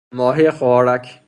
ماهی 0.13 0.51
خوارک 0.51 1.19